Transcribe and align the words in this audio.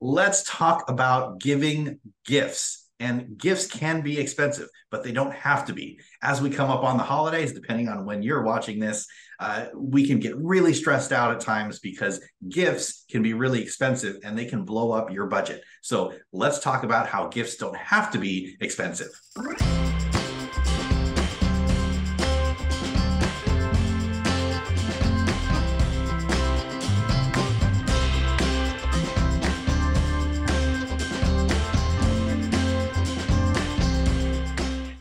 let's 0.00 0.42
talk 0.44 0.88
about 0.88 1.40
giving 1.40 2.00
gifts. 2.24 2.88
And 2.98 3.38
gifts 3.38 3.66
can 3.66 4.02
be 4.02 4.18
expensive, 4.20 4.68
but 4.90 5.02
they 5.02 5.12
don't 5.12 5.32
have 5.32 5.64
to 5.66 5.72
be. 5.72 6.00
As 6.22 6.42
we 6.42 6.50
come 6.50 6.70
up 6.70 6.84
on 6.84 6.98
the 6.98 7.02
holidays, 7.02 7.54
depending 7.54 7.88
on 7.88 8.04
when 8.04 8.22
you're 8.22 8.42
watching 8.42 8.78
this, 8.78 9.06
uh, 9.38 9.66
we 9.74 10.06
can 10.06 10.20
get 10.20 10.36
really 10.36 10.74
stressed 10.74 11.10
out 11.10 11.32
at 11.32 11.40
times 11.40 11.78
because 11.78 12.20
gifts 12.50 13.06
can 13.10 13.22
be 13.22 13.32
really 13.32 13.62
expensive 13.62 14.16
and 14.22 14.36
they 14.36 14.44
can 14.44 14.66
blow 14.66 14.92
up 14.92 15.10
your 15.10 15.26
budget. 15.28 15.64
So 15.80 16.12
let's 16.32 16.58
talk 16.58 16.82
about 16.82 17.06
how 17.06 17.28
gifts 17.28 17.56
don't 17.56 17.76
have 17.76 18.10
to 18.12 18.18
be 18.18 18.56
expensive. 18.60 19.08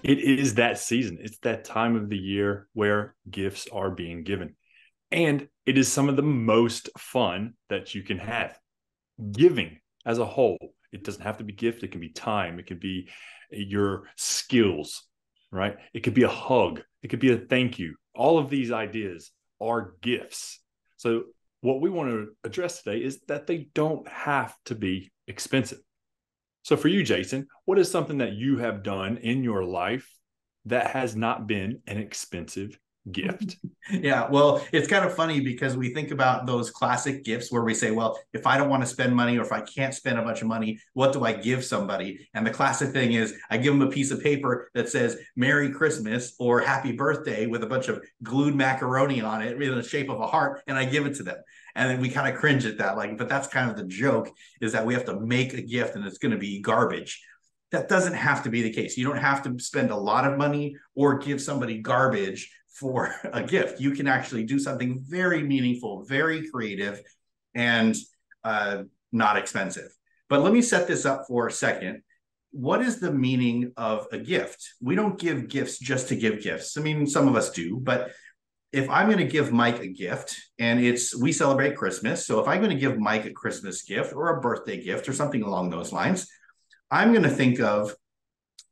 It 0.10 0.18
is 0.22 0.56
that 0.56 0.80
season. 0.80 1.20
It's 1.22 1.38
that 1.44 1.66
time 1.66 1.96
of 1.96 2.10
the 2.10 2.18
year 2.18 2.68
where 2.74 3.14
gifts 3.30 3.68
are 3.72 3.92
being 3.92 4.24
given. 4.24 4.56
And 5.12 5.48
it 5.68 5.78
is 5.78 5.88
some 5.92 6.10
of 6.10 6.16
the 6.16 6.24
most 6.24 6.90
fun 6.98 7.54
that 7.70 7.94
you 7.94 8.02
can 8.02 8.18
have. 8.18 8.58
Giving 9.32 9.78
as 10.08 10.18
a 10.18 10.26
whole, 10.26 10.58
it 10.92 11.04
doesn't 11.04 11.22
have 11.22 11.38
to 11.38 11.44
be 11.44 11.54
gift, 11.54 11.84
it 11.84 11.92
can 11.92 12.02
be 12.02 12.10
time, 12.10 12.58
it 12.58 12.66
can 12.66 12.80
be 12.80 13.08
uh, 13.54 13.58
your 13.60 14.06
skills, 14.16 15.04
right? 15.52 15.78
It 15.94 16.00
could 16.00 16.16
be 16.16 16.24
a 16.24 16.28
hug, 16.28 16.82
it 17.04 17.10
could 17.10 17.20
be 17.20 17.32
a 17.32 17.38
thank 17.38 17.78
you. 17.78 17.94
All 18.16 18.40
of 18.40 18.50
these 18.50 18.72
ideas 18.72 19.30
are 19.62 19.94
gifts. 20.02 20.60
So, 20.98 21.26
what 21.62 21.82
we 21.82 21.92
want 21.92 22.10
to 22.10 22.30
address 22.44 22.82
today 22.82 23.04
is 23.04 23.20
that 23.28 23.46
they 23.46 23.68
don't 23.76 24.08
have 24.08 24.56
to 24.66 24.74
be 24.74 25.12
expensive. 25.28 25.82
So 26.64 26.78
for 26.78 26.88
you, 26.88 27.04
Jason, 27.04 27.48
what 27.66 27.80
is 27.80 27.90
something 27.90 28.20
that 28.20 28.34
you 28.34 28.58
have 28.58 28.84
done 28.84 29.18
in 29.18 29.44
your 29.44 29.64
life 29.64 30.10
that 30.66 30.92
has 30.92 31.16
not 31.16 31.48
been 31.48 31.82
an 31.88 31.98
expensive 31.98 32.78
gift? 33.12 33.58
yeah, 33.92 34.28
well, 34.30 34.64
it's 34.72 34.88
kind 34.88 35.06
of 35.06 35.16
funny 35.16 35.40
because 35.40 35.78
we 35.78 35.94
think 35.94 36.12
about 36.12 36.46
those 36.46 36.70
classic 36.70 37.24
gifts 37.24 37.52
where 37.52 37.64
we 37.64 37.74
say, 37.74 37.92
well, 37.92 38.20
if 38.34 38.46
I 38.46 38.58
don't 38.58 38.70
want 38.70 38.84
to 38.84 38.88
spend 38.88 39.16
money 39.16 39.38
or 39.38 39.42
if 39.42 39.52
I 39.52 39.62
can't 39.62 39.94
spend 39.94 40.20
a 40.20 40.24
bunch 40.24 40.42
of 40.42 40.48
money, 40.48 40.80
what 40.94 41.14
do 41.14 41.24
I 41.24 41.34
give 41.34 41.64
somebody? 41.64 42.28
And 42.34 42.46
the 42.46 42.52
classic 42.52 42.92
thing 42.92 43.14
is 43.14 43.34
I 43.50 43.58
give 43.58 43.74
them 43.74 43.88
a 43.88 43.92
piece 43.92 44.12
of 44.12 44.22
paper 44.22 44.70
that 44.74 44.90
says 44.90 45.18
Merry 45.36 45.72
Christmas 45.72 46.36
or 46.40 46.60
Happy 46.60 46.92
Birthday 46.92 47.48
with 47.48 47.64
a 47.64 47.68
bunch 47.68 47.88
of 47.88 48.04
glued 48.22 48.56
macaroni 48.56 49.22
on 49.22 49.42
it 49.42 49.62
in 49.62 49.76
the 49.76 49.84
shape 49.84 50.10
of 50.10 50.20
a 50.20 50.28
heart, 50.28 50.62
and 50.68 50.78
I 50.78 50.86
give 50.86 51.06
it 51.06 51.16
to 51.16 51.24
them 51.24 51.38
and 51.76 51.90
then 51.90 52.02
we 52.02 52.10
kind 52.10 52.32
of 52.32 52.40
cringe 52.40 52.66
at 52.66 52.78
that 52.78 52.98
like 52.98 53.18
but 53.18 53.30
that's 53.30 53.48
kind 53.48 53.70
of 53.70 53.78
the 53.78 53.84
joke 53.86 54.30
is 54.62 54.72
that 54.74 54.86
we 54.86 54.94
have 54.94 55.06
to 55.06 55.20
make 55.20 55.54
a 55.54 55.62
gift 55.62 55.96
and 55.96 56.06
it's 56.06 56.18
going 56.18 56.32
to 56.32 56.38
be 56.38 56.62
garbage. 56.62 57.22
That 57.72 57.88
doesn't 57.88 58.16
have 58.16 58.44
to 58.44 58.50
be 58.50 58.64
the 58.64 58.74
case. 58.74 58.98
You 58.98 59.06
don't 59.08 59.18
have 59.18 59.44
to 59.44 59.60
spend 59.60 59.92
a 59.92 59.96
lot 59.96 60.26
of 60.26 60.38
money 60.38 60.76
or 60.96 61.20
give 61.20 61.40
somebody 61.40 61.80
garbage 61.80 62.52
for 62.68 63.14
a 63.34 63.44
gift. 63.44 63.80
You 63.80 63.92
can 63.92 64.08
actually 64.08 64.44
do 64.44 64.60
something 64.60 65.04
very 65.08 65.44
meaningful 65.44 66.04
very 66.04 66.50
creative 66.50 67.02
and 67.56 67.96
uh, 68.44 68.84
not 69.12 69.38
expensive. 69.38 69.90
But 70.30 70.42
let 70.42 70.54
me 70.54 70.62
set 70.62 70.88
this 70.88 71.06
up 71.06 71.26
for 71.28 71.48
a 71.48 71.52
second. 71.52 72.04
What 72.52 72.82
is 72.82 73.00
the 73.00 73.12
meaning 73.12 73.74
of 73.78 74.08
a 74.12 74.18
gift? 74.18 74.74
We 74.82 74.96
don't 74.96 75.20
give 75.20 75.50
gifts 75.50 75.78
just 75.78 76.08
to 76.10 76.16
give 76.16 76.42
gifts. 76.42 76.78
I 76.78 76.82
mean 76.82 77.06
some 77.06 77.28
of 77.28 77.36
us 77.36 77.52
do 77.52 77.80
but 77.82 78.12
if 78.72 78.90
I'm 78.90 79.08
going 79.08 79.18
to 79.18 79.26
give 79.26 79.52
Mike 79.52 79.80
a 79.80 79.88
gift 79.88 80.36
and 80.60 80.80
it's 80.80 81.20
we 81.20 81.32
celebrate 81.32 81.76
Christmas, 81.76 82.26
so 82.26 82.40
if 82.40 82.48
I'm 82.48 82.60
going 82.60 82.74
to 82.74 82.80
give 82.80 83.00
Mike 83.00 83.26
a 83.26 83.32
Christmas 83.32 83.82
gift 83.84 84.14
or 84.14 84.30
a 84.30 84.42
birthday 84.42 84.82
gift 84.82 85.10
or 85.10 85.14
something 85.14 85.42
along 85.42 85.70
those 85.70 85.92
lines, 85.92 86.28
I'm 86.92 87.12
going 87.12 87.24
to 87.24 87.30
think 87.30 87.60
of 87.60 87.96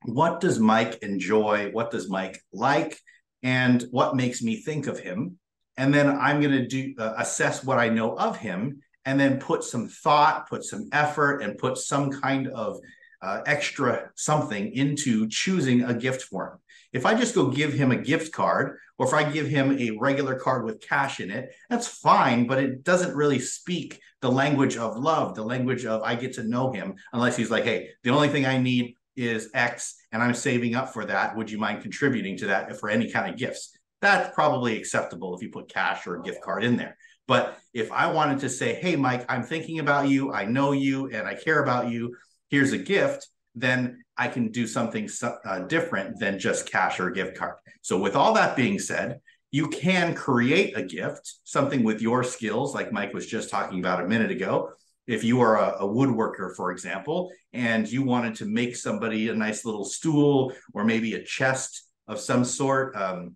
what 0.06 0.40
does 0.40 0.60
Mike 0.60 1.00
enjoy, 1.02 1.72
what 1.72 1.92
does 1.92 2.10
Mike 2.10 2.40
like, 2.54 3.00
and 3.42 3.84
what 3.92 4.16
makes 4.16 4.42
me 4.42 4.58
think 4.58 4.88
of 4.88 5.00
him, 5.00 5.40
and 5.78 5.94
then 5.94 6.10
I'm 6.10 6.42
going 6.42 6.54
to 6.54 6.68
do 6.68 6.94
uh, 7.00 7.14
assess 7.18 7.64
what 7.64 7.80
I 7.80 7.90
know 7.90 8.18
of 8.18 8.38
him, 8.38 8.82
and 9.06 9.20
then 9.20 9.40
put 9.40 9.64
some 9.64 9.88
thought, 9.88 10.50
put 10.50 10.64
some 10.64 10.90
effort, 10.92 11.42
and 11.42 11.58
put 11.58 11.78
some 11.78 12.12
kind 12.12 12.48
of 12.48 12.80
uh, 13.22 13.42
extra 13.46 14.12
something 14.16 14.74
into 14.74 15.28
choosing 15.28 15.84
a 15.84 15.94
gift 15.94 16.24
for 16.24 16.48
him. 16.48 16.60
If 16.98 17.06
I 17.06 17.14
just 17.14 17.36
go 17.36 17.52
give 17.52 17.74
him 17.74 17.92
a 17.92 17.96
gift 17.96 18.34
card, 18.34 18.80
or 18.98 19.06
if 19.06 19.14
I 19.14 19.30
give 19.30 19.46
him 19.46 19.78
a 19.78 19.92
regular 20.00 20.34
card 20.34 20.66
with 20.66 20.82
cash 20.82 21.20
in 21.20 21.30
it, 21.30 21.54
that's 21.70 21.88
fine, 21.88 22.48
but 22.48 22.58
it 22.58 22.84
doesn't 22.84 23.16
really 23.16 23.38
speak 23.38 24.02
the 24.22 24.32
language 24.32 24.78
of 24.78 24.98
love, 24.98 25.36
the 25.36 25.44
language 25.44 25.86
of 25.86 26.02
I 26.02 26.16
get 26.16 26.34
to 26.34 26.44
know 26.44 26.72
him, 26.72 26.96
unless 27.14 27.38
he's 27.38 27.52
like, 27.52 27.66
hey, 27.66 27.90
the 28.04 28.10
only 28.10 28.30
thing 28.30 28.48
I 28.48 28.58
need 28.58 28.96
is 29.16 29.52
X 29.54 29.96
and 30.12 30.24
I'm 30.24 30.34
saving 30.34 30.74
up 30.74 30.92
for 30.92 31.06
that. 31.06 31.38
Would 31.38 31.52
you 31.52 31.60
mind 31.60 31.84
contributing 31.84 32.36
to 32.38 32.48
that 32.48 32.80
for 32.80 32.90
any 32.90 33.12
kind 33.12 33.32
of 33.32 33.38
gifts? 33.38 33.78
That's 34.02 34.34
probably 34.34 34.76
acceptable 34.76 35.36
if 35.36 35.44
you 35.44 35.50
put 35.50 35.70
cash 35.70 36.08
or 36.08 36.16
a 36.16 36.24
gift 36.24 36.42
card 36.42 36.64
in 36.64 36.78
there. 36.78 36.98
But 37.28 37.60
if 37.74 37.92
I 37.92 38.12
wanted 38.12 38.40
to 38.40 38.50
say, 38.50 38.74
hey, 38.74 38.96
Mike, 38.96 39.24
I'm 39.30 39.44
thinking 39.44 39.78
about 39.78 40.10
you, 40.10 40.34
I 40.34 40.46
know 40.46 40.72
you, 40.72 41.12
and 41.12 41.28
I 41.28 41.36
care 41.36 41.62
about 41.62 41.92
you, 41.92 42.16
here's 42.50 42.74
a 42.74 42.78
gift, 42.80 43.28
then 43.54 44.04
I 44.18 44.28
can 44.28 44.52
do 44.52 44.66
something 44.66 45.10
uh, 45.22 45.60
different 45.60 46.20
than 46.20 46.40
just 46.40 46.70
cash 46.70 47.00
or 47.00 47.12
gift 47.12 47.38
card. 47.38 47.56
So, 47.82 48.00
with 48.00 48.16
all 48.16 48.34
that 48.34 48.56
being 48.56 48.80
said, 48.80 49.20
you 49.52 49.68
can 49.70 50.14
create 50.14 50.78
a 50.78 50.84
gift, 50.84 51.36
something 51.44 51.84
with 51.84 52.02
your 52.02 52.24
skills, 52.24 52.74
like 52.74 52.92
Mike 52.92 53.14
was 53.14 53.28
just 53.28 53.50
talking 53.50 53.80
about 53.80 54.04
a 54.04 54.08
minute 54.08 54.32
ago. 54.32 54.72
If 55.06 55.24
you 55.24 55.40
are 55.42 55.58
a, 55.58 55.86
a 55.86 55.88
woodworker, 55.88 56.54
for 56.56 56.72
example, 56.72 57.32
and 57.54 57.90
you 57.90 58.04
wanted 58.04 58.36
to 58.36 58.46
make 58.46 58.76
somebody 58.76 59.30
a 59.30 59.34
nice 59.34 59.64
little 59.64 59.86
stool 59.86 60.54
or 60.74 60.84
maybe 60.84 61.14
a 61.14 61.24
chest 61.24 61.88
of 62.08 62.20
some 62.20 62.44
sort, 62.44 62.96
um, 62.96 63.36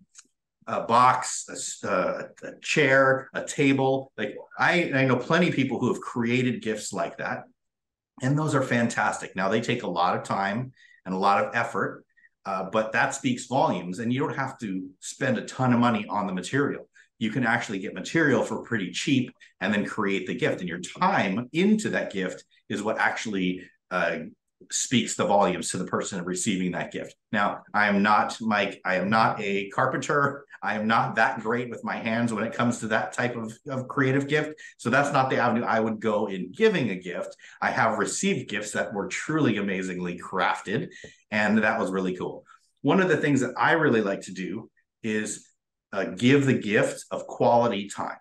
a 0.66 0.82
box, 0.82 1.80
a, 1.82 1.90
uh, 1.90 2.22
a, 2.42 2.60
chair, 2.60 3.30
a 3.34 3.44
table. 3.44 4.12
Like 4.18 4.36
I, 4.58 4.92
I 4.94 5.04
know 5.06 5.16
plenty 5.16 5.48
of 5.48 5.54
people 5.54 5.78
who 5.78 5.88
have 5.88 6.00
created 6.00 6.62
gifts 6.62 6.92
like 6.92 7.18
that 7.18 7.44
and 8.22 8.38
those 8.38 8.54
are 8.54 8.62
fantastic. 8.62 9.36
Now 9.36 9.48
they 9.48 9.60
take 9.60 9.82
a 9.82 9.88
lot 9.88 10.16
of 10.16 10.22
time 10.22 10.72
and 11.04 11.14
a 11.14 11.18
lot 11.18 11.44
of 11.44 11.54
effort, 11.54 12.04
uh, 12.46 12.70
but 12.70 12.92
that 12.92 13.14
speaks 13.14 13.46
volumes. 13.46 13.98
And 13.98 14.12
you 14.12 14.20
don't 14.20 14.36
have 14.36 14.56
to 14.58 14.88
spend 15.00 15.36
a 15.36 15.44
ton 15.44 15.72
of 15.72 15.80
money 15.80 16.06
on 16.08 16.26
the 16.26 16.32
material. 16.32 16.88
You 17.18 17.30
can 17.30 17.44
actually 17.44 17.80
get 17.80 17.94
material 17.94 18.42
for 18.42 18.62
pretty 18.62 18.90
cheap 18.90 19.32
and 19.60 19.72
then 19.72 19.84
create 19.84 20.26
the 20.26 20.34
gift. 20.34 20.60
And 20.60 20.68
your 20.68 20.80
time 20.80 21.48
into 21.52 21.90
that 21.90 22.12
gift 22.12 22.44
is 22.68 22.82
what 22.82 22.98
actually 22.98 23.62
uh, 23.90 24.18
speaks 24.70 25.14
the 25.16 25.26
volumes 25.26 25.70
to 25.70 25.78
the 25.78 25.84
person 25.84 26.24
receiving 26.24 26.72
that 26.72 26.92
gift. 26.92 27.14
Now, 27.32 27.62
I 27.74 27.88
am 27.88 28.02
not 28.02 28.36
Mike. 28.40 28.80
I 28.84 28.96
am 28.96 29.10
not 29.10 29.40
a 29.40 29.68
carpenter. 29.70 30.46
I 30.62 30.74
am 30.74 30.86
not 30.86 31.16
that 31.16 31.40
great 31.40 31.70
with 31.70 31.82
my 31.82 31.96
hands 31.96 32.32
when 32.32 32.44
it 32.44 32.54
comes 32.54 32.78
to 32.78 32.88
that 32.88 33.12
type 33.12 33.36
of, 33.36 33.52
of 33.68 33.88
creative 33.88 34.28
gift. 34.28 34.60
So 34.78 34.90
that's 34.90 35.12
not 35.12 35.28
the 35.28 35.38
avenue 35.38 35.64
I 35.64 35.80
would 35.80 36.00
go 36.00 36.26
in 36.28 36.52
giving 36.52 36.90
a 36.90 36.96
gift. 36.96 37.36
I 37.60 37.70
have 37.70 37.98
received 37.98 38.48
gifts 38.48 38.70
that 38.72 38.94
were 38.94 39.08
truly 39.08 39.56
amazingly 39.56 40.18
crafted, 40.18 40.88
and 41.30 41.58
that 41.58 41.80
was 41.80 41.90
really 41.90 42.16
cool. 42.16 42.44
One 42.82 43.00
of 43.00 43.08
the 43.08 43.16
things 43.16 43.40
that 43.40 43.54
I 43.56 43.72
really 43.72 44.02
like 44.02 44.22
to 44.22 44.32
do 44.32 44.70
is 45.02 45.48
uh, 45.92 46.04
give 46.04 46.46
the 46.46 46.54
gift 46.54 47.04
of 47.10 47.26
quality 47.26 47.88
time. 47.88 48.16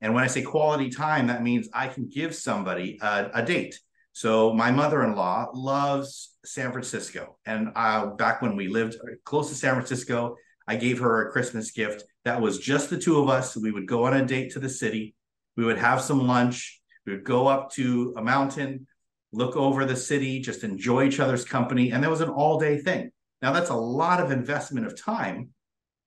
And 0.00 0.12
when 0.12 0.24
I 0.24 0.26
say 0.26 0.42
quality 0.42 0.90
time, 0.90 1.28
that 1.28 1.42
means 1.42 1.68
I 1.72 1.88
can 1.88 2.08
give 2.08 2.34
somebody 2.34 2.98
a, 3.00 3.30
a 3.34 3.42
date. 3.44 3.80
So 4.12 4.52
my 4.52 4.70
mother-in-law 4.70 5.52
loves 5.54 6.36
San 6.44 6.70
Francisco, 6.72 7.36
and 7.46 7.70
uh, 7.74 8.06
back 8.06 8.42
when 8.42 8.54
we 8.54 8.68
lived 8.68 8.96
close 9.24 9.48
to 9.48 9.54
San 9.54 9.74
Francisco, 9.74 10.36
I 10.66 10.76
gave 10.76 11.00
her 11.00 11.26
a 11.26 11.32
Christmas 11.32 11.70
gift 11.70 12.04
that 12.24 12.40
was 12.40 12.58
just 12.58 12.90
the 12.90 12.98
two 12.98 13.20
of 13.20 13.28
us. 13.28 13.56
We 13.56 13.70
would 13.70 13.86
go 13.86 14.04
on 14.04 14.14
a 14.14 14.24
date 14.24 14.52
to 14.52 14.58
the 14.58 14.68
city. 14.68 15.14
We 15.56 15.64
would 15.64 15.78
have 15.78 16.00
some 16.00 16.26
lunch. 16.26 16.80
We 17.06 17.12
would 17.12 17.24
go 17.24 17.46
up 17.46 17.70
to 17.72 18.14
a 18.16 18.22
mountain, 18.22 18.86
look 19.32 19.56
over 19.56 19.84
the 19.84 19.96
city, 19.96 20.40
just 20.40 20.64
enjoy 20.64 21.04
each 21.04 21.20
other's 21.20 21.44
company. 21.44 21.92
And 21.92 22.02
that 22.02 22.10
was 22.10 22.22
an 22.22 22.30
all 22.30 22.58
day 22.58 22.78
thing. 22.78 23.10
Now, 23.42 23.52
that's 23.52 23.70
a 23.70 23.76
lot 23.76 24.20
of 24.20 24.30
investment 24.30 24.86
of 24.86 25.00
time, 25.00 25.50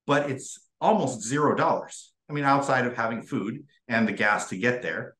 but 0.07 0.31
it's 0.31 0.59
almost 0.81 1.21
zero 1.21 1.55
dollars. 1.55 2.13
I 2.29 2.33
mean, 2.33 2.45
outside 2.45 2.85
of 2.85 2.95
having 2.95 3.21
food 3.21 3.63
and 3.87 4.07
the 4.07 4.11
gas 4.11 4.49
to 4.49 4.57
get 4.57 4.81
there, 4.81 5.15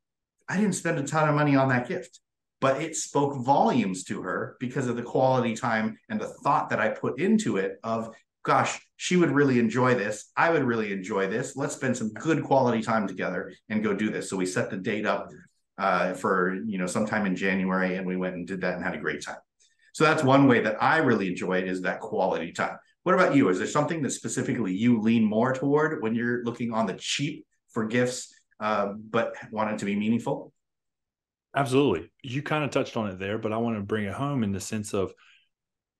I 0.50 0.58
didn't 0.58 0.74
spend 0.74 0.98
a 0.98 1.04
ton 1.04 1.30
of 1.30 1.36
money 1.36 1.56
on 1.56 1.70
that 1.70 1.88
gift, 1.88 2.20
but 2.60 2.82
it 2.82 2.96
spoke 2.96 3.38
volumes 3.46 4.04
to 4.06 4.24
her 4.24 4.58
because 4.60 4.88
of 4.88 4.96
the 4.96 5.04
quality 5.04 5.56
time 5.56 5.98
and 6.10 6.20
the 6.20 6.34
thought 6.44 6.70
that 6.70 6.80
I 6.80 6.90
put 6.90 7.20
into 7.20 7.58
it 7.58 7.80
of 7.84 8.16
gosh, 8.48 8.80
she 8.96 9.18
would 9.18 9.30
really 9.30 9.60
enjoy 9.60 9.94
this. 9.94 10.32
I 10.38 10.50
would 10.50 10.64
really 10.64 10.94
enjoy 10.94 11.28
this. 11.28 11.58
Let's 11.58 11.76
spend 11.76 11.98
some 11.98 12.14
good 12.14 12.44
quality 12.44 12.82
time 12.82 13.06
together 13.06 13.54
and 13.68 13.84
go 13.84 13.94
do 13.94 14.10
this. 14.10 14.30
So 14.30 14.38
we 14.38 14.46
set 14.46 14.70
the 14.70 14.78
date 14.78 15.06
up 15.06 15.28
uh, 15.78 16.14
for 16.14 16.56
you 16.66 16.78
know 16.78 16.88
sometime 16.88 17.26
in 17.26 17.36
January, 17.36 17.98
and 17.98 18.08
we 18.08 18.16
went 18.16 18.36
and 18.36 18.48
did 18.48 18.62
that 18.62 18.76
and 18.76 18.84
had 18.84 18.96
a 18.96 19.00
great 19.00 19.22
time. 19.22 19.36
So 19.94 20.06
that's 20.06 20.24
one 20.24 20.48
way 20.48 20.62
that 20.62 20.82
I 20.82 20.98
really 20.98 21.28
enjoy 21.28 21.58
it 21.58 21.68
is 21.68 21.82
that 21.82 22.00
quality 22.00 22.54
time. 22.54 22.78
What 23.04 23.16
about 23.16 23.36
you? 23.36 23.50
Is 23.50 23.58
there 23.58 23.68
something 23.68 24.02
that 24.04 24.12
specifically 24.12 24.74
you 24.74 25.02
lean 25.02 25.26
more 25.26 25.54
toward 25.54 26.02
when 26.02 26.16
you're 26.16 26.44
looking 26.46 26.72
on 26.72 26.86
the 26.86 26.94
cheap 26.94 27.46
for 27.70 27.86
gifts, 27.86 28.34
uh, 28.62 28.94
but 29.10 29.34
want 29.52 29.72
it 29.72 29.80
to 29.80 29.86
be 29.86 29.96
meaningful? 29.96 30.54
Absolutely. 31.54 32.10
You 32.24 32.42
kind 32.44 32.64
of 32.64 32.72
touched 32.72 32.96
on 32.96 33.10
it 33.10 33.20
there, 33.20 33.38
but 33.38 33.52
I 33.52 33.58
want 33.58 33.76
to 33.76 33.82
bring 33.82 34.06
it 34.06 34.14
home 34.14 34.44
in 34.44 34.54
the 34.54 34.60
sense 34.62 34.94
of 34.94 35.14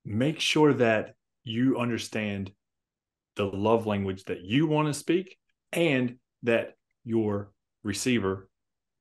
make 0.06 0.40
sure 0.40 0.74
that 0.76 1.16
you 1.48 1.78
understand 1.78 2.52
the 3.36 3.46
love 3.46 3.86
language 3.86 4.24
that 4.26 4.42
you 4.42 4.68
want 4.68 4.88
to 4.88 4.94
speak 4.94 5.38
and 5.72 6.18
that 6.44 6.76
your 7.04 7.52
receiver 7.84 8.50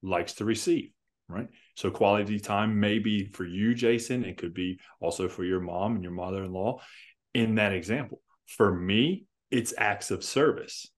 likes 0.02 0.34
to 0.34 0.44
receive, 0.44 0.90
right? 1.28 1.48
So 1.74 1.90
quality 1.90 2.38
time 2.38 2.78
may 2.78 2.98
be 2.98 3.26
for 3.26 3.44
you, 3.44 3.74
Jason. 3.74 4.24
It 4.24 4.36
could 4.36 4.54
be 4.54 4.78
also 5.00 5.28
for 5.28 5.44
your 5.44 5.60
mom 5.60 5.94
and 5.94 6.02
your 6.02 6.12
mother 6.12 6.44
in 6.44 6.52
law 6.52 6.80
in 7.34 7.56
that 7.56 7.72
example. 7.72 8.20
For 8.46 8.72
me, 8.74 9.26
it's 9.50 9.74
acts 9.76 10.10
of 10.10 10.22
service, 10.22 10.88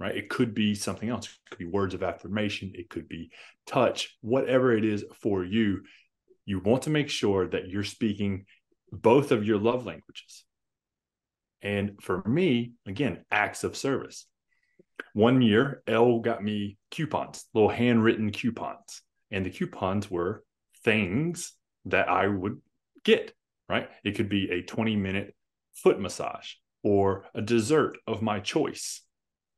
right? 0.00 0.16
It 0.16 0.28
could 0.28 0.54
be 0.54 0.74
something 0.74 1.08
else. 1.08 1.26
It 1.26 1.50
could 1.50 1.58
be 1.58 1.66
words 1.66 1.94
of 1.94 2.02
affirmation. 2.02 2.72
It 2.74 2.90
could 2.90 3.08
be 3.08 3.30
touch, 3.66 4.16
whatever 4.20 4.76
it 4.76 4.84
is 4.84 5.04
for 5.20 5.44
you. 5.44 5.82
You 6.44 6.60
want 6.60 6.82
to 6.82 6.90
make 6.90 7.08
sure 7.08 7.46
that 7.48 7.68
you're 7.68 7.84
speaking 7.84 8.46
both 8.90 9.30
of 9.30 9.46
your 9.46 9.58
love 9.58 9.86
languages. 9.86 10.44
And 11.62 12.02
for 12.02 12.22
me, 12.26 12.72
again, 12.86 13.24
acts 13.30 13.64
of 13.64 13.76
service. 13.76 14.26
One 15.14 15.42
year, 15.42 15.82
Elle 15.86 16.20
got 16.20 16.42
me 16.42 16.78
coupons, 16.90 17.44
little 17.54 17.68
handwritten 17.68 18.30
coupons. 18.30 19.02
And 19.30 19.46
the 19.46 19.50
coupons 19.50 20.10
were 20.10 20.44
things 20.84 21.52
that 21.86 22.08
I 22.08 22.26
would 22.26 22.60
get, 23.04 23.32
right? 23.68 23.88
It 24.04 24.16
could 24.16 24.28
be 24.28 24.50
a 24.50 24.62
20 24.62 24.96
minute 24.96 25.34
foot 25.74 26.00
massage 26.00 26.54
or 26.82 27.24
a 27.34 27.40
dessert 27.40 27.96
of 28.06 28.22
my 28.22 28.40
choice, 28.40 29.02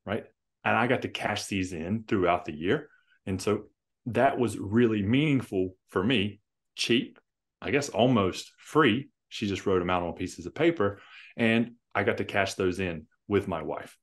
right? 0.05 0.25
And 0.63 0.75
I 0.75 0.87
got 0.87 1.03
to 1.03 1.09
cash 1.09 1.45
these 1.45 1.73
in 1.73 2.03
throughout 2.07 2.45
the 2.45 2.55
year. 2.55 2.89
And 3.25 3.41
so 3.41 3.65
that 4.07 4.37
was 4.37 4.57
really 4.57 5.01
meaningful 5.01 5.75
for 5.89 6.03
me, 6.03 6.39
cheap, 6.75 7.19
I 7.61 7.71
guess 7.71 7.89
almost 7.89 8.51
free. 8.57 9.09
She 9.29 9.47
just 9.47 9.65
wrote 9.65 9.79
them 9.79 9.89
out 9.89 10.03
on 10.03 10.13
pieces 10.13 10.45
of 10.45 10.53
paper. 10.53 10.99
And 11.35 11.71
I 11.95 12.03
got 12.03 12.17
to 12.17 12.25
cash 12.25 12.53
those 12.55 12.79
in 12.79 13.07
with 13.27 13.47
my 13.47 13.63
wife. 13.63 13.97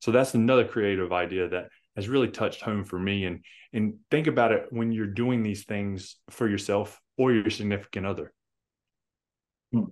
So 0.00 0.10
that's 0.10 0.34
another 0.34 0.64
creative 0.64 1.12
idea 1.12 1.48
that 1.48 1.68
has 1.96 2.08
really 2.08 2.28
touched 2.28 2.62
home 2.62 2.84
for 2.84 2.98
me. 2.98 3.24
And 3.24 3.44
and 3.72 3.94
think 4.10 4.26
about 4.26 4.52
it 4.52 4.66
when 4.70 4.92
you're 4.92 5.06
doing 5.06 5.42
these 5.42 5.64
things 5.64 6.16
for 6.30 6.48
yourself 6.48 7.00
or 7.16 7.32
your 7.32 7.50
significant 7.50 8.06
other. 8.06 8.32
Hmm. 9.72 9.84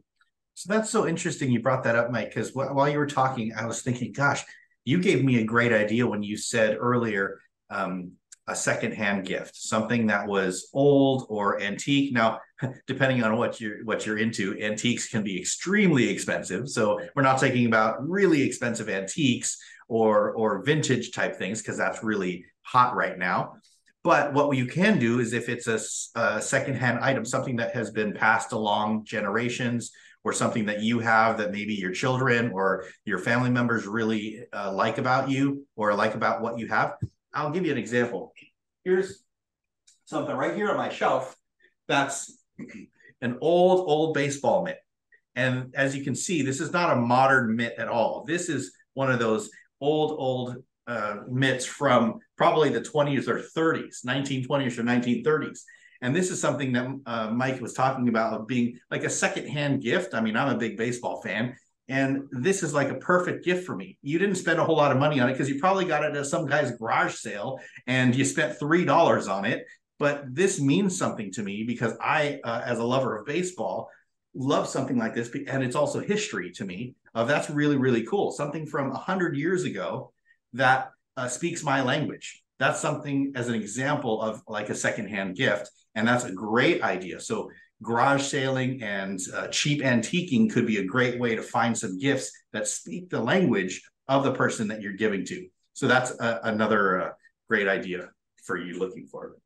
So 0.54 0.72
that's 0.72 0.90
so 0.90 1.06
interesting 1.06 1.50
you 1.50 1.62
brought 1.62 1.84
that 1.84 1.96
up, 1.96 2.10
Mike, 2.10 2.28
because 2.28 2.54
while 2.54 2.88
you 2.88 2.98
were 2.98 3.06
talking, 3.06 3.52
I 3.54 3.66
was 3.66 3.82
thinking, 3.82 4.12
gosh, 4.12 4.44
you 4.84 5.00
gave 5.00 5.24
me 5.24 5.40
a 5.40 5.44
great 5.44 5.72
idea 5.72 6.06
when 6.06 6.22
you 6.22 6.36
said 6.36 6.76
earlier 6.78 7.40
um, 7.70 8.12
a 8.48 8.54
secondhand 8.54 9.26
gift, 9.26 9.54
something 9.56 10.06
that 10.06 10.26
was 10.26 10.70
old 10.72 11.26
or 11.28 11.60
antique. 11.60 12.12
Now, 12.12 12.40
depending 12.86 13.22
on 13.22 13.36
what 13.36 13.60
you're 13.60 13.84
what 13.84 14.06
you're 14.06 14.18
into, 14.18 14.58
antiques 14.60 15.08
can 15.08 15.22
be 15.22 15.38
extremely 15.38 16.08
expensive. 16.08 16.68
So 16.68 17.00
we're 17.14 17.22
not 17.22 17.40
talking 17.40 17.66
about 17.66 18.06
really 18.08 18.42
expensive 18.42 18.88
antiques 18.88 19.58
or 19.88 20.32
or 20.32 20.62
vintage 20.62 21.12
type 21.12 21.36
things 21.36 21.62
because 21.62 21.78
that's 21.78 22.02
really 22.02 22.44
hot 22.62 22.94
right 22.94 23.18
now. 23.18 23.54
But 24.02 24.32
what 24.32 24.56
you 24.56 24.66
can 24.66 24.98
do 24.98 25.20
is 25.20 25.34
if 25.34 25.50
it's 25.50 25.66
a, 25.66 25.78
a 26.18 26.40
secondhand 26.40 27.00
item, 27.00 27.24
something 27.24 27.56
that 27.56 27.74
has 27.74 27.90
been 27.90 28.14
passed 28.14 28.52
along 28.52 29.04
generations, 29.04 29.92
or 30.24 30.32
something 30.32 30.66
that 30.66 30.82
you 30.82 30.98
have 30.98 31.38
that 31.38 31.52
maybe 31.52 31.74
your 31.74 31.92
children 31.92 32.50
or 32.52 32.84
your 33.04 33.18
family 33.18 33.50
members 33.50 33.86
really 33.86 34.44
uh, 34.52 34.72
like 34.72 34.98
about 34.98 35.30
you 35.30 35.66
or 35.76 35.94
like 35.94 36.14
about 36.14 36.42
what 36.42 36.58
you 36.58 36.68
have. 36.68 36.94
I'll 37.32 37.50
give 37.50 37.64
you 37.64 37.72
an 37.72 37.78
example. 37.78 38.32
Here's 38.84 39.22
something 40.04 40.34
right 40.34 40.54
here 40.54 40.70
on 40.70 40.76
my 40.76 40.88
shelf 40.88 41.36
that's 41.88 42.38
an 43.20 43.38
old, 43.40 43.88
old 43.88 44.14
baseball 44.14 44.64
mitt. 44.64 44.78
And 45.36 45.74
as 45.74 45.96
you 45.96 46.04
can 46.04 46.14
see, 46.14 46.42
this 46.42 46.60
is 46.60 46.72
not 46.72 46.96
a 46.96 47.00
modern 47.00 47.56
mitt 47.56 47.74
at 47.78 47.88
all. 47.88 48.24
This 48.26 48.48
is 48.48 48.72
one 48.94 49.10
of 49.10 49.18
those 49.18 49.50
old, 49.80 50.12
old 50.12 50.56
uh, 50.86 51.18
mitts 51.28 51.64
from 51.64 52.18
probably 52.36 52.70
the 52.70 52.80
20s 52.80 53.28
or 53.28 53.38
30s, 53.38 54.04
1920s 54.04 54.78
or 54.78 54.82
1930s. 54.82 55.60
And 56.02 56.16
this 56.16 56.30
is 56.30 56.40
something 56.40 56.72
that 56.72 57.00
uh, 57.06 57.30
Mike 57.30 57.60
was 57.60 57.74
talking 57.74 58.08
about 58.08 58.32
of 58.32 58.46
being 58.46 58.78
like 58.90 59.04
a 59.04 59.10
secondhand 59.10 59.82
gift. 59.82 60.14
I 60.14 60.20
mean, 60.20 60.36
I'm 60.36 60.54
a 60.54 60.58
big 60.58 60.76
baseball 60.76 61.20
fan, 61.22 61.54
and 61.90 62.22
this 62.30 62.62
is 62.62 62.72
like 62.72 62.88
a 62.88 62.94
perfect 62.94 63.44
gift 63.44 63.66
for 63.66 63.74
me. 63.74 63.98
You 64.00 64.20
didn't 64.20 64.36
spend 64.36 64.60
a 64.60 64.64
whole 64.64 64.76
lot 64.76 64.92
of 64.92 64.98
money 64.98 65.18
on 65.18 65.28
it 65.28 65.32
because 65.32 65.48
you 65.48 65.58
probably 65.58 65.84
got 65.84 66.04
it 66.04 66.14
at 66.14 66.26
some 66.26 66.46
guy's 66.46 66.70
garage 66.78 67.14
sale 67.14 67.58
and 67.88 68.14
you 68.14 68.24
spent 68.24 68.60
$3 68.60 69.28
on 69.28 69.44
it. 69.44 69.66
But 69.98 70.32
this 70.32 70.60
means 70.60 70.96
something 70.96 71.32
to 71.32 71.42
me 71.42 71.64
because 71.64 71.94
I, 72.00 72.38
uh, 72.44 72.62
as 72.64 72.78
a 72.78 72.84
lover 72.84 73.16
of 73.16 73.26
baseball, 73.26 73.90
love 74.34 74.68
something 74.68 74.96
like 74.96 75.14
this. 75.14 75.30
And 75.48 75.64
it's 75.64 75.74
also 75.74 75.98
history 75.98 76.52
to 76.52 76.64
me 76.64 76.94
of 77.12 77.26
that's 77.26 77.50
really, 77.50 77.76
really 77.76 78.04
cool. 78.06 78.30
Something 78.30 78.66
from 78.66 78.90
100 78.90 79.36
years 79.36 79.64
ago 79.64 80.12
that 80.52 80.92
uh, 81.16 81.26
speaks 81.26 81.64
my 81.64 81.82
language. 81.82 82.40
That's 82.60 82.78
something 82.78 83.32
as 83.34 83.48
an 83.48 83.56
example 83.56 84.22
of 84.22 84.42
like 84.46 84.70
a 84.70 84.76
secondhand 84.76 85.34
gift 85.34 85.68
and 85.96 86.06
that's 86.06 86.24
a 86.24 86.32
great 86.32 86.82
idea. 86.82 87.18
So 87.18 87.50
garage 87.82 88.22
sailing 88.22 88.82
and 88.82 89.20
uh, 89.34 89.48
cheap 89.48 89.82
antiquing 89.82 90.50
could 90.50 90.66
be 90.66 90.78
a 90.78 90.84
great 90.84 91.18
way 91.18 91.34
to 91.34 91.42
find 91.42 91.76
some 91.76 91.98
gifts 91.98 92.30
that 92.52 92.66
speak 92.66 93.08
the 93.10 93.20
language 93.20 93.82
of 94.08 94.24
the 94.24 94.32
person 94.32 94.68
that 94.68 94.82
you're 94.82 94.92
giving 94.92 95.24
to. 95.24 95.46
So 95.72 95.86
that's 95.86 96.10
a, 96.20 96.40
another 96.44 97.00
uh, 97.00 97.10
great 97.48 97.68
idea 97.68 98.10
for 98.44 98.56
you 98.56 98.78
looking 98.78 99.06
for. 99.06 99.36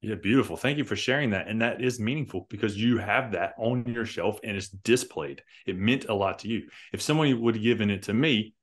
Yeah, 0.00 0.14
beautiful. 0.14 0.56
Thank 0.56 0.78
you 0.78 0.84
for 0.84 0.94
sharing 0.94 1.30
that. 1.30 1.48
And 1.48 1.60
that 1.60 1.82
is 1.82 1.98
meaningful 1.98 2.46
because 2.48 2.76
you 2.76 2.98
have 2.98 3.32
that 3.32 3.54
on 3.58 3.84
your 3.86 4.06
shelf 4.06 4.38
and 4.44 4.56
it's 4.56 4.68
displayed. 4.68 5.42
It 5.66 5.76
meant 5.76 6.04
a 6.08 6.14
lot 6.14 6.38
to 6.40 6.48
you. 6.48 6.68
If 6.92 7.02
someone 7.02 7.40
would 7.40 7.56
have 7.56 7.62
given 7.62 7.90
it 7.90 8.04
to 8.04 8.14
me, 8.14 8.54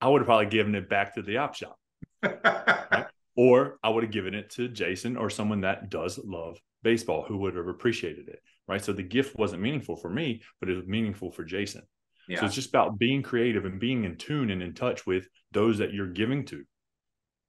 I 0.00 0.08
would 0.08 0.22
have 0.22 0.26
probably 0.26 0.46
given 0.46 0.74
it 0.74 0.88
back 0.88 1.14
to 1.14 1.22
the 1.22 1.36
op 1.36 1.54
shop. 1.54 1.78
right? 2.22 3.03
Or 3.36 3.78
I 3.82 3.88
would 3.88 4.04
have 4.04 4.12
given 4.12 4.34
it 4.34 4.50
to 4.50 4.68
Jason 4.68 5.16
or 5.16 5.30
someone 5.30 5.62
that 5.62 5.90
does 5.90 6.18
love 6.24 6.58
baseball 6.82 7.24
who 7.26 7.38
would 7.38 7.56
have 7.56 7.68
appreciated 7.68 8.28
it. 8.28 8.40
Right. 8.66 8.82
So 8.82 8.92
the 8.92 9.02
gift 9.02 9.36
wasn't 9.36 9.62
meaningful 9.62 9.96
for 9.96 10.08
me, 10.08 10.42
but 10.60 10.70
it 10.70 10.76
was 10.76 10.86
meaningful 10.86 11.30
for 11.30 11.44
Jason. 11.44 11.82
Yeah. 12.28 12.40
So 12.40 12.46
it's 12.46 12.54
just 12.54 12.70
about 12.70 12.98
being 12.98 13.22
creative 13.22 13.66
and 13.66 13.78
being 13.78 14.04
in 14.04 14.16
tune 14.16 14.50
and 14.50 14.62
in 14.62 14.72
touch 14.72 15.06
with 15.06 15.26
those 15.52 15.78
that 15.78 15.92
you're 15.92 16.06
giving 16.06 16.44
to. 16.46 16.64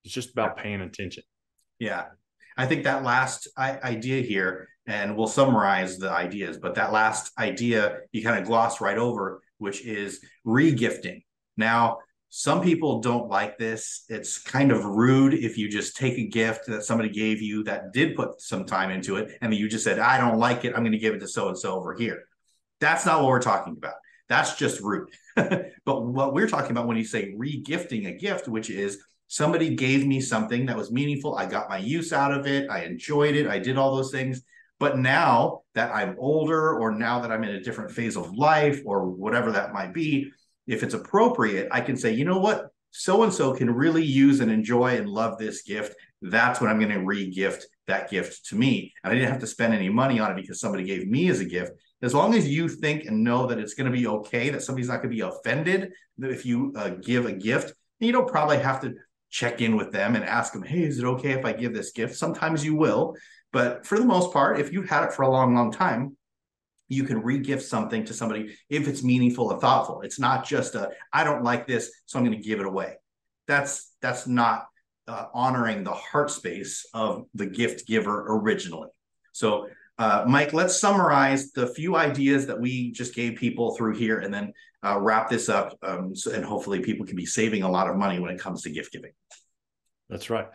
It's 0.03 0.13
just 0.13 0.31
about 0.31 0.57
paying 0.57 0.81
attention. 0.81 1.23
Yeah. 1.79 2.05
I 2.57 2.65
think 2.65 2.83
that 2.83 3.03
last 3.03 3.47
idea 3.57 4.21
here, 4.21 4.67
and 4.87 5.17
we'll 5.17 5.27
summarize 5.27 5.97
the 5.97 6.11
ideas, 6.11 6.57
but 6.57 6.75
that 6.75 6.91
last 6.91 7.31
idea 7.37 7.99
you 8.11 8.23
kind 8.23 8.39
of 8.39 8.45
gloss 8.45 8.81
right 8.81 8.97
over, 8.97 9.41
which 9.57 9.85
is 9.85 10.23
regifting. 10.45 11.23
Now, 11.57 11.99
some 12.37 12.59
people 12.59 12.99
don't 12.99 13.29
like 13.29 13.57
this. 13.57 14.03
It's 14.09 14.37
kind 14.37 14.73
of 14.73 14.83
rude 14.83 15.33
if 15.33 15.57
you 15.57 15.69
just 15.69 15.95
take 15.95 16.17
a 16.17 16.27
gift 16.27 16.67
that 16.67 16.83
somebody 16.83 17.07
gave 17.07 17.41
you 17.41 17.63
that 17.63 17.93
did 17.93 18.13
put 18.13 18.41
some 18.41 18.65
time 18.65 18.91
into 18.91 19.15
it, 19.15 19.37
and 19.39 19.53
you 19.53 19.69
just 19.69 19.85
said, 19.85 19.99
I 19.99 20.17
don't 20.17 20.37
like 20.37 20.65
it. 20.65 20.73
I'm 20.75 20.81
going 20.81 20.91
to 20.91 20.97
give 20.97 21.13
it 21.13 21.19
to 21.19 21.29
so 21.29 21.47
and 21.47 21.57
so 21.57 21.75
over 21.75 21.93
here. 21.93 22.25
That's 22.81 23.05
not 23.05 23.21
what 23.21 23.29
we're 23.29 23.41
talking 23.41 23.77
about. 23.77 23.93
That's 24.27 24.57
just 24.57 24.81
rude. 24.81 25.07
but 25.35 25.71
what 25.85 26.33
we're 26.33 26.49
talking 26.49 26.71
about 26.71 26.87
when 26.87 26.97
you 26.97 27.05
say 27.05 27.33
regifting 27.37 28.09
a 28.09 28.11
gift, 28.11 28.49
which 28.49 28.69
is 28.69 29.01
somebody 29.29 29.73
gave 29.73 30.05
me 30.05 30.19
something 30.19 30.65
that 30.65 30.75
was 30.75 30.91
meaningful. 30.91 31.37
I 31.37 31.45
got 31.45 31.69
my 31.69 31.77
use 31.77 32.11
out 32.11 32.33
of 32.33 32.45
it. 32.47 32.69
I 32.69 32.83
enjoyed 32.83 33.35
it. 33.35 33.47
I 33.47 33.59
did 33.59 33.77
all 33.77 33.95
those 33.95 34.11
things. 34.11 34.41
But 34.77 34.97
now 34.97 35.61
that 35.73 35.95
I'm 35.95 36.17
older, 36.19 36.77
or 36.77 36.91
now 36.91 37.21
that 37.21 37.31
I'm 37.31 37.45
in 37.45 37.55
a 37.55 37.63
different 37.63 37.91
phase 37.91 38.17
of 38.17 38.35
life, 38.35 38.81
or 38.85 39.05
whatever 39.05 39.53
that 39.53 39.71
might 39.71 39.93
be, 39.93 40.33
if 40.67 40.83
it's 40.83 40.93
appropriate, 40.93 41.67
I 41.71 41.81
can 41.81 41.97
say, 41.97 42.13
you 42.13 42.25
know 42.25 42.39
what, 42.39 42.67
so 42.91 43.23
and 43.23 43.33
so 43.33 43.53
can 43.53 43.69
really 43.69 44.03
use 44.03 44.39
and 44.39 44.49
enjoy 44.49 44.97
and 44.97 45.09
love 45.09 45.37
this 45.37 45.63
gift. 45.63 45.95
That's 46.21 46.61
when 46.61 46.69
I'm 46.69 46.79
going 46.79 46.91
to 46.91 47.03
re-gift 47.03 47.67
that 47.87 48.09
gift 48.09 48.45
to 48.47 48.55
me. 48.55 48.93
And 49.03 49.11
I 49.11 49.15
didn't 49.15 49.31
have 49.31 49.41
to 49.41 49.47
spend 49.47 49.73
any 49.73 49.89
money 49.89 50.19
on 50.19 50.31
it 50.31 50.41
because 50.41 50.59
somebody 50.59 50.85
gave 50.85 51.07
me 51.07 51.29
as 51.29 51.39
a 51.39 51.45
gift. 51.45 51.73
As 52.01 52.13
long 52.13 52.33
as 52.33 52.47
you 52.47 52.69
think 52.69 53.05
and 53.05 53.23
know 53.23 53.47
that 53.47 53.59
it's 53.59 53.73
going 53.73 53.91
to 53.91 53.97
be 53.97 54.07
okay, 54.07 54.49
that 54.49 54.61
somebody's 54.61 54.87
not 54.87 54.97
going 54.97 55.09
to 55.09 55.15
be 55.15 55.21
offended 55.21 55.91
that 56.17 56.31
if 56.31 56.45
you 56.45 56.73
uh, 56.75 56.89
give 56.89 57.25
a 57.25 57.31
gift, 57.31 57.73
you 57.99 58.11
don't 58.11 58.29
probably 58.29 58.59
have 58.59 58.81
to 58.81 58.95
check 59.29 59.61
in 59.61 59.75
with 59.75 59.91
them 59.91 60.15
and 60.15 60.23
ask 60.23 60.53
them, 60.53 60.63
hey, 60.63 60.83
is 60.83 60.97
it 60.97 61.05
okay 61.05 61.31
if 61.31 61.45
I 61.45 61.51
give 61.53 61.73
this 61.73 61.91
gift? 61.91 62.15
Sometimes 62.15 62.63
you 62.63 62.75
will. 62.75 63.15
But 63.51 63.85
for 63.85 63.99
the 63.99 64.05
most 64.05 64.31
part, 64.31 64.59
if 64.59 64.71
you've 64.71 64.89
had 64.89 65.03
it 65.03 65.13
for 65.13 65.23
a 65.23 65.29
long, 65.29 65.55
long 65.55 65.71
time, 65.71 66.15
you 66.87 67.03
can 67.03 67.21
regift 67.21 67.61
something 67.61 68.05
to 68.05 68.13
somebody 68.13 68.55
if 68.69 68.87
it's 68.87 69.03
meaningful 69.03 69.51
and 69.51 69.61
thoughtful. 69.61 70.01
It's 70.01 70.19
not 70.19 70.45
just 70.45 70.75
a 70.75 70.91
I 71.11 71.23
don't 71.23 71.43
like 71.43 71.67
this, 71.67 71.91
so 72.05 72.19
I'm 72.19 72.25
going 72.25 72.37
to 72.37 72.47
give 72.47 72.59
it 72.59 72.65
away. 72.65 72.95
That's 73.47 73.93
that's 74.01 74.27
not 74.27 74.67
uh, 75.07 75.25
honoring 75.33 75.83
the 75.83 75.93
heart 75.93 76.31
space 76.31 76.85
of 76.93 77.25
the 77.33 77.45
gift 77.45 77.87
giver 77.87 78.25
originally. 78.27 78.89
So, 79.33 79.67
uh, 79.97 80.25
Mike, 80.27 80.53
let's 80.53 80.79
summarize 80.79 81.51
the 81.51 81.67
few 81.67 81.95
ideas 81.95 82.47
that 82.47 82.59
we 82.59 82.91
just 82.91 83.13
gave 83.15 83.35
people 83.35 83.75
through 83.75 83.95
here, 83.95 84.19
and 84.19 84.33
then 84.33 84.53
uh, 84.83 84.99
wrap 84.99 85.29
this 85.29 85.49
up. 85.49 85.77
Um, 85.83 86.15
so, 86.15 86.31
and 86.31 86.43
hopefully, 86.43 86.79
people 86.81 87.05
can 87.05 87.15
be 87.15 87.25
saving 87.25 87.63
a 87.63 87.69
lot 87.69 87.89
of 87.89 87.95
money 87.95 88.19
when 88.19 88.31
it 88.31 88.39
comes 88.39 88.61
to 88.63 88.69
gift 88.69 88.93
giving. 88.93 89.11
That's 90.09 90.29
right. 90.29 90.47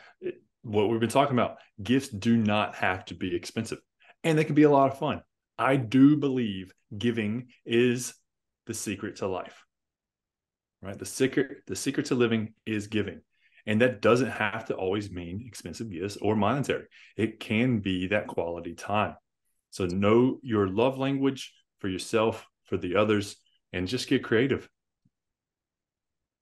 what 0.63 0.89
we've 0.89 1.01
been 1.01 1.09
talking 1.09 1.35
about. 1.35 1.57
Gifts 1.83 2.09
do 2.09 2.37
not 2.37 2.77
have 2.77 3.05
to 3.07 3.15
be 3.15 3.35
expensive 3.35 3.79
and 4.25 4.39
they 4.39 4.45
can 4.45 4.55
be 4.55 4.65
a 4.65 4.71
lot 4.71 4.91
of 4.91 4.99
fun. 4.99 5.23
I 5.61 5.77
do 5.77 6.17
believe 6.17 6.73
giving 6.97 7.49
is 7.67 8.15
the 8.67 8.73
secret 8.73 9.17
to 9.17 9.27
life. 9.27 9.63
Right? 10.81 10.99
The 10.99 11.05
secret 11.05 11.59
the 11.67 11.77
secret 11.77 12.07
to 12.07 12.15
living 12.15 12.55
is 12.65 12.87
giving. 12.87 13.21
And 13.67 13.83
that 13.83 14.01
doesn't 14.01 14.31
have 14.31 14.65
to 14.67 14.75
always 14.75 15.11
mean 15.11 15.45
expensive 15.47 15.91
gifts 15.91 16.17
or 16.17 16.35
monetary. 16.35 16.87
It 17.15 17.41
can 17.41 17.81
be 17.81 18.07
that 18.07 18.27
quality 18.27 18.75
time. 18.75 19.17
So 19.69 19.85
know 19.85 20.39
your 20.43 20.67
love 20.67 20.97
language 20.97 21.53
for 21.79 21.89
yourself, 21.89 22.47
for 22.65 22.79
the 22.79 22.97
others, 22.97 23.37
and 23.75 23.87
just 23.87 24.09
get 24.09 24.25
creative. 24.25 24.67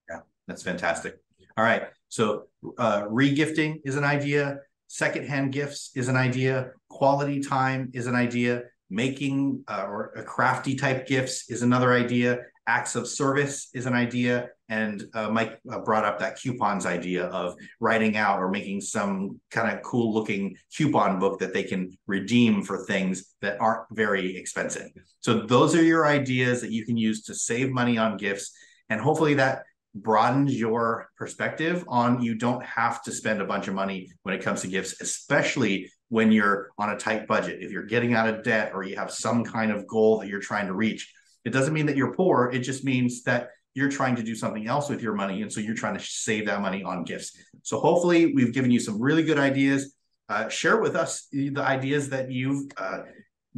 Yeah, 0.08 0.20
that's 0.46 0.62
fantastic. 0.62 1.16
All 1.56 1.64
right. 1.64 1.88
So 2.08 2.44
uh, 2.78 3.02
regifting 3.02 3.80
is 3.84 3.96
an 3.96 4.04
idea. 4.04 4.60
Secondhand 4.86 5.52
gifts 5.52 5.90
is 5.96 6.06
an 6.06 6.16
idea. 6.16 6.70
Quality 6.88 7.40
time 7.40 7.90
is 7.92 8.06
an 8.06 8.14
idea. 8.14 8.62
Making 8.90 9.64
uh, 9.68 9.86
or 9.88 10.12
a 10.16 10.22
crafty 10.22 10.74
type 10.74 11.06
gifts 11.06 11.50
is 11.50 11.62
another 11.62 11.92
idea. 11.92 12.38
Acts 12.66 12.96
of 12.96 13.06
service 13.06 13.68
is 13.74 13.86
an 13.86 13.94
idea. 13.94 14.50
And 14.68 15.04
uh, 15.14 15.30
Mike 15.30 15.58
uh, 15.70 15.78
brought 15.80 16.04
up 16.04 16.18
that 16.18 16.38
coupons 16.38 16.84
idea 16.84 17.26
of 17.26 17.54
writing 17.80 18.16
out 18.16 18.38
or 18.38 18.50
making 18.50 18.82
some 18.82 19.40
kind 19.50 19.74
of 19.74 19.82
cool 19.82 20.12
looking 20.12 20.56
coupon 20.76 21.18
book 21.18 21.38
that 21.40 21.54
they 21.54 21.62
can 21.62 21.96
redeem 22.06 22.62
for 22.62 22.84
things 22.84 23.34
that 23.40 23.60
aren't 23.60 23.84
very 23.92 24.36
expensive. 24.36 24.90
So 25.20 25.46
those 25.46 25.74
are 25.74 25.82
your 25.82 26.06
ideas 26.06 26.60
that 26.60 26.70
you 26.70 26.84
can 26.84 26.96
use 26.96 27.22
to 27.24 27.34
save 27.34 27.70
money 27.70 27.96
on 27.96 28.18
gifts. 28.18 28.52
And 28.90 29.00
hopefully 29.00 29.34
that 29.34 29.62
broadens 30.02 30.58
your 30.58 31.10
perspective 31.16 31.84
on 31.88 32.22
you 32.22 32.34
don't 32.34 32.64
have 32.64 33.02
to 33.02 33.12
spend 33.12 33.40
a 33.40 33.44
bunch 33.44 33.68
of 33.68 33.74
money 33.74 34.10
when 34.22 34.34
it 34.34 34.42
comes 34.42 34.62
to 34.62 34.68
gifts, 34.68 35.00
especially 35.00 35.90
when 36.08 36.32
you're 36.32 36.70
on 36.78 36.90
a 36.90 36.96
tight 36.96 37.26
budget. 37.26 37.62
If 37.62 37.70
you're 37.70 37.84
getting 37.84 38.14
out 38.14 38.28
of 38.28 38.42
debt 38.42 38.72
or 38.74 38.82
you 38.82 38.96
have 38.96 39.10
some 39.10 39.44
kind 39.44 39.70
of 39.70 39.86
goal 39.86 40.18
that 40.18 40.28
you're 40.28 40.40
trying 40.40 40.66
to 40.66 40.74
reach, 40.74 41.12
it 41.44 41.50
doesn't 41.50 41.74
mean 41.74 41.86
that 41.86 41.96
you're 41.96 42.14
poor. 42.14 42.50
It 42.52 42.60
just 42.60 42.84
means 42.84 43.22
that 43.24 43.50
you're 43.74 43.88
trying 43.88 44.16
to 44.16 44.22
do 44.22 44.34
something 44.34 44.66
else 44.66 44.88
with 44.88 45.02
your 45.02 45.14
money. 45.14 45.42
And 45.42 45.52
so 45.52 45.60
you're 45.60 45.74
trying 45.74 45.96
to 45.96 46.04
save 46.04 46.46
that 46.46 46.60
money 46.60 46.82
on 46.82 47.04
gifts. 47.04 47.36
So 47.62 47.78
hopefully 47.78 48.32
we've 48.34 48.52
given 48.52 48.70
you 48.70 48.80
some 48.80 49.00
really 49.00 49.22
good 49.22 49.38
ideas. 49.38 49.94
Uh, 50.28 50.48
share 50.48 50.80
with 50.80 50.94
us 50.94 51.26
the 51.32 51.56
ideas 51.58 52.10
that 52.10 52.30
you've 52.30 52.70
uh, 52.76 53.00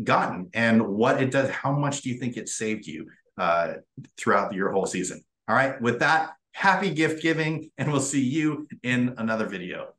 gotten 0.04 0.50
and 0.54 0.86
what 0.86 1.22
it 1.22 1.30
does. 1.30 1.50
How 1.50 1.72
much 1.72 2.02
do 2.02 2.10
you 2.10 2.18
think 2.18 2.36
it 2.36 2.48
saved 2.48 2.86
you 2.86 3.06
uh, 3.38 3.74
throughout 4.16 4.52
your 4.52 4.70
whole 4.72 4.86
season? 4.86 5.22
All 5.50 5.56
right. 5.56 5.82
With 5.82 5.98
that, 5.98 6.34
happy 6.52 6.90
gift 6.90 7.24
giving, 7.24 7.72
and 7.76 7.90
we'll 7.90 8.00
see 8.00 8.22
you 8.22 8.68
in 8.84 9.16
another 9.18 9.46
video. 9.46 9.94